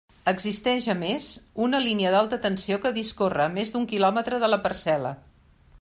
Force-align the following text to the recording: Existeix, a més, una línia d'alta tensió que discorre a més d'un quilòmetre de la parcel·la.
Existeix, 0.29 0.85
a 0.93 0.95
més, 1.01 1.27
una 1.65 1.81
línia 1.87 2.13
d'alta 2.15 2.41
tensió 2.47 2.81
que 2.87 2.93
discorre 2.97 3.45
a 3.45 3.53
més 3.59 3.75
d'un 3.75 3.87
quilòmetre 3.95 4.43
de 4.45 4.51
la 4.55 4.63
parcel·la. 4.65 5.13